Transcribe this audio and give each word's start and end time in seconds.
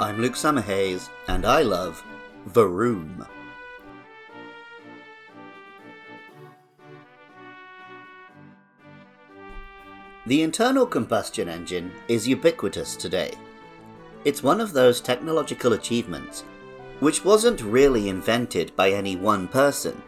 I'm 0.00 0.20
Luke 0.20 0.34
Summerhays, 0.34 1.08
and 1.26 1.44
I 1.44 1.62
love 1.62 2.04
Varoom. 2.50 3.26
The 10.26 10.42
internal 10.42 10.86
combustion 10.86 11.48
engine 11.48 11.90
is 12.06 12.28
ubiquitous 12.28 12.94
today. 12.94 13.32
It's 14.24 14.40
one 14.40 14.60
of 14.60 14.72
those 14.72 15.00
technological 15.00 15.72
achievements 15.72 16.44
which 17.00 17.24
wasn't 17.24 17.60
really 17.62 18.08
invented 18.08 18.76
by 18.76 18.92
any 18.92 19.16
one 19.16 19.48
person, 19.48 20.00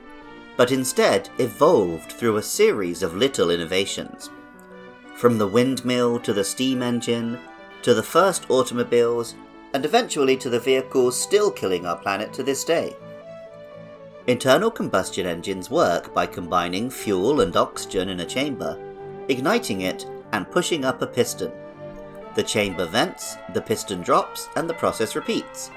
but 0.56 0.70
instead 0.70 1.28
evolved 1.38 2.12
through 2.12 2.36
a 2.36 2.42
series 2.44 3.02
of 3.02 3.16
little 3.16 3.50
innovations. 3.50 4.30
From 5.16 5.36
the 5.36 5.48
windmill 5.48 6.20
to 6.20 6.32
the 6.32 6.44
steam 6.44 6.80
engine, 6.80 7.40
to 7.82 7.92
the 7.92 8.04
first 8.04 8.48
automobiles, 8.50 9.34
and 9.74 9.84
eventually 9.84 10.36
to 10.36 10.50
the 10.50 10.60
vehicles 10.60 11.20
still 11.20 11.50
killing 11.50 11.86
our 11.86 11.96
planet 11.96 12.32
to 12.32 12.42
this 12.42 12.64
day. 12.64 12.96
Internal 14.26 14.70
combustion 14.70 15.26
engines 15.26 15.70
work 15.70 16.12
by 16.14 16.26
combining 16.26 16.90
fuel 16.90 17.40
and 17.40 17.56
oxygen 17.56 18.08
in 18.08 18.20
a 18.20 18.26
chamber 18.26 18.78
igniting 19.30 19.82
it, 19.82 20.06
and 20.32 20.50
pushing 20.50 20.84
up 20.84 21.00
a 21.00 21.06
piston. 21.06 21.52
The 22.34 22.42
chamber 22.42 22.86
vents, 22.86 23.36
the 23.54 23.60
piston 23.60 24.02
drops, 24.02 24.48
and 24.56 24.68
the 24.68 24.74
process 24.74 25.16
repeats. 25.16 25.70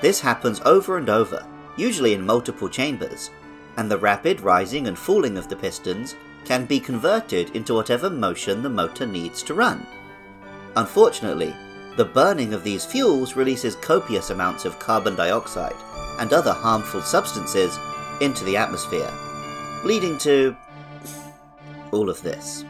This 0.00 0.20
happens 0.20 0.60
over 0.64 0.98
and 0.98 1.08
over, 1.08 1.46
usually 1.76 2.14
in 2.14 2.24
multiple 2.24 2.68
chambers, 2.68 3.30
and 3.76 3.90
the 3.90 3.98
rapid 3.98 4.40
rising 4.40 4.86
and 4.86 4.98
falling 4.98 5.36
of 5.36 5.48
the 5.48 5.56
pistons 5.56 6.14
can 6.44 6.64
be 6.66 6.80
converted 6.80 7.54
into 7.54 7.74
whatever 7.74 8.08
motion 8.08 8.62
the 8.62 8.70
motor 8.70 9.06
needs 9.06 9.42
to 9.42 9.54
run. 9.54 9.86
Unfortunately, 10.76 11.54
the 12.00 12.04
burning 12.06 12.54
of 12.54 12.64
these 12.64 12.86
fuels 12.86 13.36
releases 13.36 13.74
copious 13.74 14.30
amounts 14.30 14.64
of 14.64 14.78
carbon 14.78 15.14
dioxide 15.14 15.76
and 16.18 16.32
other 16.32 16.54
harmful 16.54 17.02
substances 17.02 17.78
into 18.22 18.42
the 18.44 18.56
atmosphere, 18.56 19.12
leading 19.84 20.16
to 20.16 20.56
all 21.92 22.08
of 22.08 22.22
this. 22.22 22.64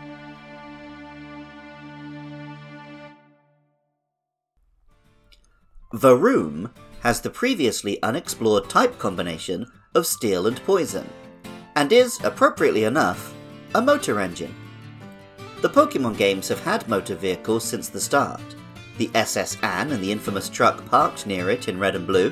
Varoom 5.95 6.73
has 7.03 7.21
the 7.21 7.31
previously 7.31 8.03
unexplored 8.03 8.69
type 8.69 8.99
combination 8.99 9.65
of 9.95 10.09
steel 10.09 10.49
and 10.49 10.61
poison, 10.65 11.09
and 11.77 11.93
is, 11.93 12.19
appropriately 12.25 12.83
enough, 12.83 13.33
a 13.77 13.81
motor 13.81 14.19
engine. 14.19 14.57
The 15.61 15.71
Pokemon 15.71 16.17
games 16.17 16.49
have 16.49 16.65
had 16.65 16.89
motor 16.89 17.15
vehicles 17.15 17.63
since 17.63 17.89
the 17.89 18.01
start. 18.01 18.41
The 19.01 19.11
SS 19.15 19.57
Anne 19.63 19.93
and 19.93 20.05
the 20.05 20.13
infamous 20.13 20.51
truck 20.51 20.85
parked 20.85 21.27
near 21.27 21.49
it 21.49 21.69
in 21.69 21.79
red 21.79 21.97
and 21.97 22.07
blue, 22.07 22.31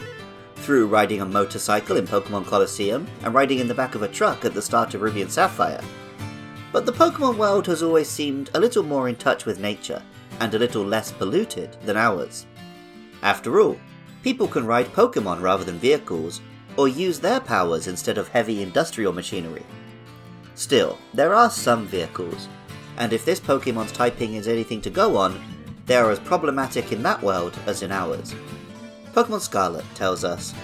through 0.57 0.89
riding 0.89 1.23
a 1.23 1.25
motorcycle 1.25 1.97
in 1.97 2.07
Pokemon 2.07 2.45
Colosseum 2.45 3.07
and 3.23 3.33
riding 3.33 3.59
in 3.59 3.69
the 3.69 3.75
back 3.75 3.95
of 3.95 4.03
a 4.03 4.09
truck 4.09 4.45
at 4.45 4.53
the 4.53 4.61
start 4.61 4.93
of 4.93 5.01
Ruby 5.01 5.23
and 5.23 5.33
Sapphire. 5.33 5.81
But 6.71 6.85
the 6.85 6.93
Pokemon 6.93 7.39
world 7.39 7.67
has 7.69 7.83
always 7.83 8.11
seemed 8.11 8.51
a 8.53 8.61
little 8.61 8.83
more 8.83 9.09
in 9.09 9.17
touch 9.17 9.47
with 9.47 9.59
nature 9.59 10.03
and 10.41 10.53
a 10.53 10.59
little 10.59 10.85
less 10.85 11.11
polluted 11.11 11.75
than 11.87 11.97
ours. 11.97 12.45
After 13.23 13.61
all, 13.63 13.81
people 14.23 14.47
can 14.47 14.67
ride 14.67 14.93
Pokemon 14.93 15.41
rather 15.41 15.65
than 15.65 15.79
vehicles, 15.79 16.43
or 16.77 16.87
use 16.87 17.19
their 17.19 17.41
powers 17.41 17.87
instead 17.87 18.19
of 18.19 18.29
heavy 18.29 18.61
industrial 18.61 19.15
machinery. 19.15 19.65
Still, 20.55 20.99
there 21.15 21.33
are 21.33 21.49
some 21.49 21.87
vehicles, 21.87 22.47
and 22.99 23.15
if 23.15 23.25
this 23.25 23.41
Pokemon's 23.41 23.91
typing 23.91 24.35
is 24.35 24.47
anything 24.47 24.83
to 24.83 24.91
go 24.91 25.17
on, 25.17 25.43
they 25.89 25.97
are 25.97 26.11
as 26.11 26.21
problematic 26.21 26.93
in 26.93 27.03
that 27.03 27.21
world 27.23 27.59
as 27.67 27.83
in 27.83 27.91
ours. 27.91 28.35
Pokemon 29.13 29.41
Scarlet 29.41 29.85
tells 29.97 30.23
us 30.23 30.55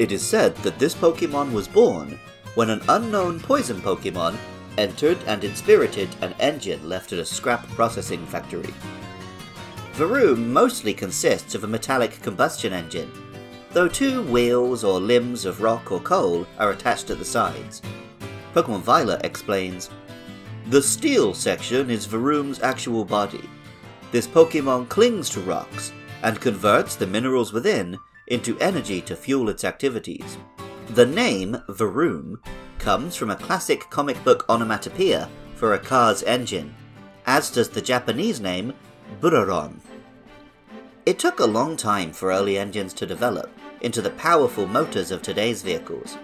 It 0.00 0.10
is 0.10 0.26
said 0.26 0.56
that 0.56 0.78
this 0.78 0.94
Pokemon 0.94 1.52
was 1.52 1.68
born 1.68 2.18
when 2.56 2.70
an 2.70 2.82
unknown 2.88 3.38
poison 3.38 3.80
Pokemon 3.80 4.36
entered 4.78 5.18
and 5.26 5.44
inspirited 5.44 6.08
an 6.22 6.34
engine 6.40 6.88
left 6.88 7.12
at 7.12 7.18
a 7.18 7.24
scrap 7.24 7.68
processing 7.68 8.26
factory. 8.26 8.74
Varoom 9.94 10.46
mostly 10.46 10.94
consists 10.94 11.54
of 11.54 11.64
a 11.64 11.68
metallic 11.68 12.22
combustion 12.22 12.72
engine, 12.72 13.12
though 13.72 13.88
two 13.88 14.22
wheels 14.22 14.82
or 14.82 14.98
limbs 14.98 15.44
of 15.44 15.60
rock 15.60 15.92
or 15.92 16.00
coal 16.00 16.46
are 16.58 16.70
attached 16.70 17.10
at 17.10 17.18
the 17.18 17.24
sides. 17.24 17.82
Pokemon 18.54 18.80
Violet 18.80 19.24
explains 19.24 19.90
The 20.68 20.80
steel 20.80 21.34
section 21.34 21.90
is 21.90 22.06
Varoom's 22.06 22.62
actual 22.62 23.04
body. 23.04 23.48
This 24.12 24.26
Pokemon 24.26 24.88
clings 24.88 25.30
to 25.30 25.40
rocks 25.40 25.92
and 26.22 26.40
converts 26.40 26.96
the 26.96 27.06
minerals 27.06 27.52
within 27.52 27.96
into 28.26 28.58
energy 28.58 29.00
to 29.02 29.14
fuel 29.14 29.48
its 29.48 29.64
activities. 29.64 30.36
The 30.90 31.06
name 31.06 31.56
Varoom 31.68 32.38
comes 32.78 33.14
from 33.14 33.30
a 33.30 33.36
classic 33.36 33.88
comic 33.90 34.22
book 34.24 34.44
onomatopoeia 34.48 35.28
for 35.54 35.74
a 35.74 35.78
car's 35.78 36.22
engine, 36.24 36.74
as 37.26 37.50
does 37.50 37.68
the 37.68 37.80
Japanese 37.82 38.40
name 38.40 38.72
Buroron. 39.20 39.78
It 41.06 41.18
took 41.18 41.38
a 41.38 41.46
long 41.46 41.76
time 41.76 42.12
for 42.12 42.32
early 42.32 42.58
engines 42.58 42.92
to 42.94 43.06
develop 43.06 43.50
into 43.80 44.02
the 44.02 44.10
powerful 44.10 44.66
motors 44.66 45.10
of 45.10 45.22
today's 45.22 45.62
vehicles. 45.62 46.18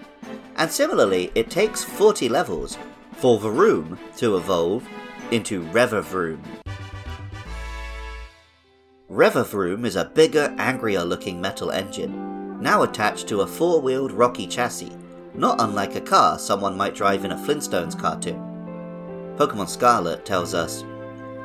And 0.56 0.70
similarly, 0.70 1.30
it 1.34 1.50
takes 1.50 1.84
40 1.84 2.28
levels 2.28 2.78
for 3.12 3.38
Varoom 3.38 3.98
to 4.16 4.36
evolve 4.36 4.86
into 5.30 5.62
Revavroom. 5.66 6.40
Revavroom 9.16 9.86
is 9.86 9.96
a 9.96 10.04
bigger, 10.04 10.54
angrier 10.58 11.02
looking 11.02 11.40
metal 11.40 11.70
engine, 11.70 12.60
now 12.60 12.82
attached 12.82 13.26
to 13.28 13.40
a 13.40 13.46
four 13.46 13.80
wheeled 13.80 14.12
rocky 14.12 14.46
chassis, 14.46 14.92
not 15.32 15.58
unlike 15.58 15.94
a 15.94 16.02
car 16.02 16.38
someone 16.38 16.76
might 16.76 16.94
drive 16.94 17.24
in 17.24 17.32
a 17.32 17.36
Flintstones 17.36 17.98
cartoon. 17.98 18.38
Pokemon 19.38 19.70
Scarlet 19.70 20.26
tells 20.26 20.52
us 20.52 20.84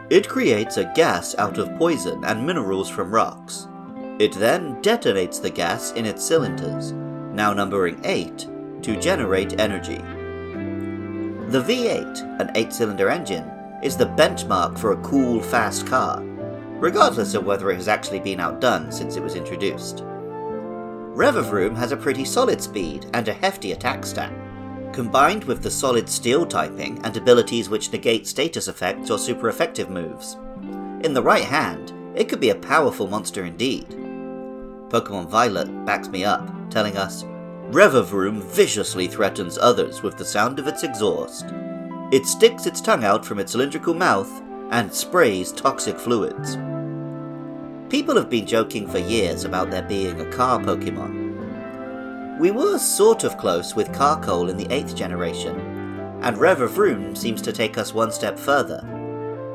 it 0.10 0.28
creates 0.28 0.76
a 0.76 0.92
gas 0.96 1.34
out 1.38 1.58
of 1.58 1.74
poison 1.78 2.22
and 2.26 2.46
minerals 2.46 2.90
from 2.90 3.10
rocks. 3.10 3.70
It 4.20 4.34
then 4.34 4.82
detonates 4.82 5.42
the 5.42 5.50
gas 5.50 5.94
in 5.94 6.06
its 6.06 6.26
cylinders, 6.26 6.92
now 6.92 7.54
numbering 7.54 8.02
8, 8.04 8.50
to 8.82 9.00
generate 9.00 9.62
energy. 9.62 10.00
The 11.50 11.64
V8, 11.64 12.42
an 12.42 12.52
8 12.54 12.74
cylinder 12.74 13.10
engine, 13.10 13.50
is 13.82 13.96
the 13.96 14.08
benchmark 14.08 14.78
for 14.78 14.92
a 14.92 15.02
cool, 15.02 15.42
fast 15.42 15.88
car, 15.88 16.22
regardless 16.82 17.36
of 17.36 17.46
whether 17.46 17.70
it 17.70 17.76
has 17.76 17.88
actually 17.88 18.20
been 18.20 18.40
outdone 18.40 18.92
since 18.92 19.16
it 19.16 19.22
was 19.22 19.36
introduced. 19.36 19.98
Revavroom 21.14 21.76
has 21.76 21.92
a 21.92 21.98
pretty 21.98 22.26
solid 22.26 22.60
speed 22.60 23.06
and 23.14 23.28
a 23.28 23.34
hefty 23.34 23.72
attack 23.72 24.04
stat, 24.04 24.34
combined 24.92 25.44
with 25.44 25.62
the 25.62 25.70
solid 25.70 26.10
steel 26.10 26.44
typing 26.44 27.00
and 27.04 27.16
abilities 27.16 27.70
which 27.70 27.92
negate 27.92 28.26
status 28.26 28.68
effects 28.68 29.12
or 29.12 29.20
super 29.20 29.48
effective 29.48 29.92
moves. 29.92 30.38
In 31.04 31.14
the 31.14 31.22
right 31.22 31.44
hand, 31.44 31.94
it 32.16 32.28
could 32.28 32.40
be 32.40 32.50
a 32.50 32.56
powerful 32.56 33.08
monster 33.08 33.46
indeed. 33.46 33.88
Pokemon 34.90 35.30
Violet 35.30 35.86
backs 35.86 36.10
me 36.10 36.26
up, 36.26 36.50
telling 36.72 36.98
us 36.98 37.24
Revavroom 37.70 38.42
viciously 38.42 39.08
threatens 39.08 39.60
others 39.60 40.02
with 40.02 40.18
the 40.18 40.26
sound 40.26 40.58
of 40.58 40.68
its 40.68 40.84
exhaust. 40.84 41.46
It 42.12 42.26
sticks 42.26 42.66
its 42.66 42.82
tongue 42.82 43.04
out 43.04 43.24
from 43.24 43.38
its 43.38 43.52
cylindrical 43.52 43.94
mouth 43.94 44.42
and 44.72 44.94
sprays 44.94 45.52
toxic 45.52 46.00
fluids. 46.00 46.56
People 47.90 48.16
have 48.16 48.30
been 48.30 48.46
joking 48.46 48.88
for 48.88 49.00
years 49.00 49.44
about 49.44 49.70
there 49.70 49.84
being 49.84 50.20
a 50.20 50.32
car 50.32 50.60
Pokemon, 50.60 51.32
we 52.42 52.50
were 52.50 52.80
sort 52.80 53.24
of 53.24 53.38
close 53.38 53.76
with 53.76 53.94
Carkol 53.94 54.50
in 54.50 54.58
the 54.58 54.66
8th 54.66 54.96
generation, 54.96 55.56
and 56.24 56.36
Revavroom 56.36 57.16
seems 57.16 57.40
to 57.44 57.54
take 57.54 57.78
us 57.78 57.94
one 57.94 58.12
step 58.12 58.40
further. 58.40 58.82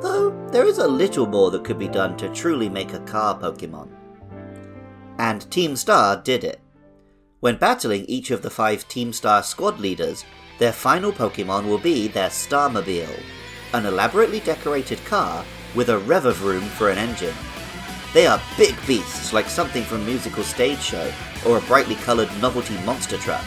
Though 0.01 0.31
there 0.53 0.67
is 0.67 0.79
a 0.79 0.87
little 0.87 1.27
more 1.27 1.51
that 1.51 1.65
could 1.65 1.81
be 1.81 1.89
done 1.89 2.17
to 2.19 2.33
truly 2.33 2.69
make 2.69 2.93
a 2.93 3.01
car 3.01 3.37
Pokemon. 3.37 3.89
And 5.19 5.51
Team 5.51 5.75
Star 5.75 6.17
did 6.17 6.45
it. 6.45 6.61
When 7.41 7.57
battling 7.57 8.05
each 8.05 8.31
of 8.31 8.43
the 8.43 8.51
five 8.51 8.87
Team 8.87 9.13
Star 9.13 9.43
squad 9.43 9.81
leaders, 9.81 10.25
their 10.61 10.73
final 10.73 11.11
Pokemon 11.11 11.67
will 11.67 11.79
be 11.79 12.07
their 12.07 12.29
Starmobile, 12.29 13.21
an 13.73 13.87
elaborately 13.87 14.41
decorated 14.41 15.05
car 15.05 15.45
with 15.75 15.89
a 15.91 15.99
Revavroom 16.01 16.63
for 16.63 16.91
an 16.91 16.99
engine. 16.99 17.35
They 18.15 18.27
are 18.27 18.41
big 18.57 18.75
beasts, 18.87 19.33
like 19.33 19.47
something 19.49 19.83
from 19.83 20.03
a 20.03 20.05
musical 20.05 20.43
stage 20.43 20.81
show, 20.81 21.13
or 21.47 21.59
a 21.59 21.63
brightly 21.63 21.97
coloured 21.97 22.31
novelty 22.41 22.79
monster 22.85 23.19
truck. 23.19 23.45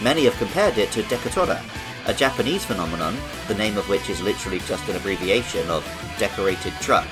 Many 0.00 0.24
have 0.24 0.36
compared 0.36 0.78
it 0.78 0.90
to 0.92 1.02
Dekotora, 1.02 1.62
a 2.06 2.14
Japanese 2.14 2.64
phenomenon, 2.64 3.16
the 3.48 3.54
name 3.54 3.76
of 3.76 3.88
which 3.88 4.10
is 4.10 4.20
literally 4.22 4.58
just 4.60 4.88
an 4.88 4.96
abbreviation 4.96 5.68
of 5.70 5.84
decorated 6.18 6.72
truck. 6.80 7.08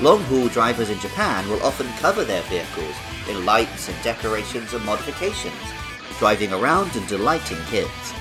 Long 0.00 0.20
haul 0.24 0.48
drivers 0.48 0.90
in 0.90 0.98
Japan 1.00 1.48
will 1.48 1.62
often 1.62 1.88
cover 1.98 2.24
their 2.24 2.42
vehicles 2.42 2.94
in 3.28 3.44
lights 3.44 3.88
and 3.88 4.02
decorations 4.02 4.74
and 4.74 4.84
modifications, 4.84 5.54
driving 6.18 6.52
around 6.52 6.94
and 6.94 7.06
delighting 7.08 7.58
kids. 7.66 8.12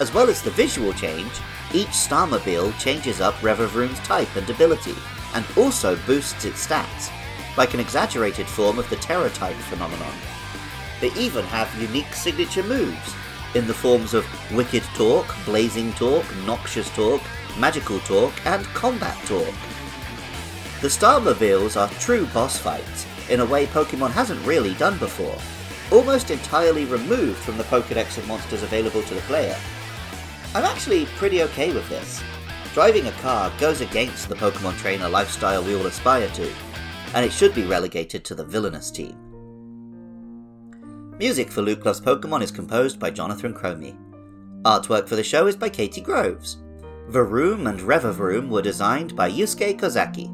As 0.00 0.12
well 0.12 0.28
as 0.28 0.42
the 0.42 0.50
visual 0.50 0.92
change, 0.92 1.32
each 1.74 1.88
Starmobile 1.88 2.78
changes 2.78 3.20
up 3.20 3.34
Revavroom's 3.36 3.98
type 4.00 4.34
and 4.36 4.48
ability, 4.48 4.94
and 5.34 5.44
also 5.56 5.96
boosts 6.06 6.44
its 6.44 6.66
stats, 6.66 7.10
like 7.56 7.74
an 7.74 7.80
exaggerated 7.80 8.46
form 8.46 8.78
of 8.78 8.88
the 8.90 8.96
Tera-type 8.96 9.56
phenomenon. 9.56 10.14
They 11.00 11.12
even 11.12 11.44
have 11.46 11.80
unique 11.80 12.14
signature 12.14 12.62
moves, 12.62 13.14
in 13.54 13.66
the 13.66 13.74
forms 13.74 14.14
of 14.14 14.26
Wicked 14.52 14.82
Torque, 14.94 15.34
Blazing 15.44 15.92
Torque, 15.94 16.26
Noxious 16.46 16.88
Torque, 16.94 17.22
Magical 17.58 17.98
Torque, 18.00 18.46
and 18.46 18.64
Combat 18.66 19.16
Torque. 19.26 19.54
The 20.80 20.88
Starmobiles 20.88 21.80
are 21.80 21.88
true 22.00 22.26
boss 22.26 22.58
fights, 22.58 23.06
in 23.28 23.40
a 23.40 23.46
way 23.46 23.66
Pokemon 23.66 24.10
hasn't 24.10 24.44
really 24.46 24.74
done 24.74 24.98
before, 24.98 25.36
almost 25.90 26.30
entirely 26.30 26.86
removed 26.86 27.38
from 27.38 27.58
the 27.58 27.64
Pokedex 27.64 28.16
of 28.18 28.26
monsters 28.26 28.62
available 28.62 29.02
to 29.02 29.14
the 29.14 29.20
player. 29.22 29.56
I'm 30.54 30.64
actually 30.64 31.06
pretty 31.16 31.42
okay 31.44 31.72
with 31.72 31.88
this. 31.88 32.22
Driving 32.74 33.06
a 33.06 33.12
car 33.12 33.50
goes 33.58 33.80
against 33.80 34.28
the 34.28 34.34
Pokemon 34.34 34.76
trainer 34.76 35.08
lifestyle 35.08 35.64
we 35.64 35.74
all 35.74 35.86
aspire 35.86 36.28
to, 36.28 36.52
and 37.14 37.24
it 37.24 37.32
should 37.32 37.54
be 37.54 37.64
relegated 37.64 38.22
to 38.24 38.34
the 38.34 38.44
villainous 38.44 38.90
team. 38.90 39.16
Music 41.18 41.50
for 41.50 41.62
Luke 41.62 41.84
Loves 41.86 42.02
Pokemon 42.02 42.42
is 42.42 42.50
composed 42.50 42.98
by 42.98 43.10
Jonathan 43.10 43.54
Cromie. 43.54 43.96
Artwork 44.62 45.08
for 45.08 45.16
the 45.16 45.24
show 45.24 45.46
is 45.46 45.56
by 45.56 45.70
Katie 45.70 46.02
Groves. 46.02 46.58
Varoom 47.08 47.68
and 47.68 47.80
Revavroom 47.80 48.48
were 48.48 48.62
designed 48.62 49.16
by 49.16 49.30
Yusuke 49.30 49.78
Kozaki. 49.78 50.28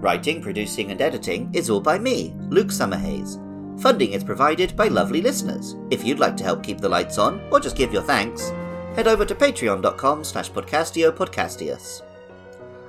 Writing, 0.00 0.42
producing, 0.42 0.90
and 0.90 1.00
editing 1.00 1.50
is 1.54 1.70
all 1.70 1.80
by 1.80 1.98
me, 1.98 2.34
Luke 2.50 2.68
Summerhays. 2.68 3.42
Funding 3.80 4.12
is 4.12 4.24
provided 4.24 4.76
by 4.76 4.88
lovely 4.88 5.22
listeners. 5.22 5.74
If 5.90 6.04
you'd 6.04 6.18
like 6.18 6.36
to 6.36 6.44
help 6.44 6.62
keep 6.62 6.80
the 6.80 6.88
lights 6.88 7.16
on, 7.16 7.40
or 7.50 7.60
just 7.60 7.76
give 7.76 7.92
your 7.92 8.02
thanks, 8.02 8.52
head 8.94 9.08
over 9.08 9.24
to 9.24 9.34
patreon.com 9.34 10.24
slash 10.24 10.50
podcastio 10.50 12.02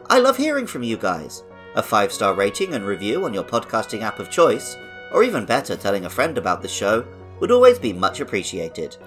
I 0.07 0.19
love 0.19 0.38
hearing 0.38 0.68
from 0.68 0.84
you 0.84 0.98
guys. 0.98 1.44
A 1.75 1.84
five 1.84 2.12
star 2.12 2.34
rating 2.34 2.74
and 2.74 2.86
review 2.86 3.25
on 3.25 3.34
your 3.34 3.44
podcasting 3.44 4.01
app 4.01 4.19
of 4.19 4.31
choice, 4.31 4.75
or 5.12 5.24
even 5.24 5.46
better, 5.46 5.75
telling 5.75 6.06
a 6.06 6.10
friend 6.10 6.38
about 6.38 6.62
the 6.62 6.68
show, 6.68 7.06
would 7.40 7.51
always 7.51 7.80
be 7.80 7.94
much 7.94 8.19
appreciated. 8.19 8.98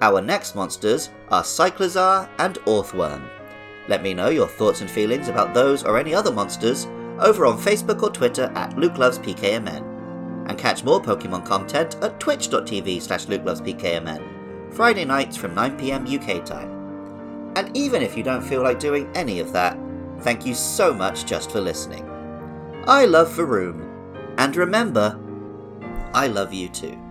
Our 0.00 0.20
next 0.20 0.54
monsters 0.54 1.10
are 1.30 1.42
Cyclizar 1.42 2.28
and 2.38 2.56
Orthworm. 2.66 3.28
Let 3.88 4.02
me 4.02 4.14
know 4.14 4.28
your 4.28 4.48
thoughts 4.48 4.80
and 4.80 4.90
feelings 4.90 5.28
about 5.28 5.54
those 5.54 5.84
or 5.84 5.98
any 5.98 6.14
other 6.14 6.32
monsters 6.32 6.86
over 7.20 7.46
on 7.46 7.58
Facebook 7.58 8.02
or 8.02 8.10
Twitter 8.10 8.52
at 8.54 8.76
Luke 8.76 8.98
Loves 8.98 9.18
PKMN 9.18 9.96
and 10.48 10.58
catch 10.58 10.84
more 10.84 11.00
Pokemon 11.00 11.44
content 11.44 11.96
at 12.02 12.20
twitch.tv 12.20 13.02
slash 13.02 13.26
lukelovespkmn, 13.26 14.35
Friday 14.76 15.06
nights 15.06 15.38
from 15.38 15.54
9pm 15.54 16.04
UK 16.06 16.44
time. 16.44 16.70
And 17.56 17.74
even 17.74 18.02
if 18.02 18.14
you 18.14 18.22
don't 18.22 18.42
feel 18.42 18.62
like 18.62 18.78
doing 18.78 19.10
any 19.14 19.40
of 19.40 19.50
that, 19.54 19.78
thank 20.20 20.44
you 20.44 20.54
so 20.54 20.92
much 20.92 21.24
just 21.24 21.50
for 21.50 21.62
listening. 21.62 22.06
I 22.86 23.06
love 23.06 23.30
Varoom, 23.30 23.88
and 24.36 24.54
remember, 24.54 25.18
I 26.12 26.26
love 26.26 26.52
you 26.52 26.68
too. 26.68 27.05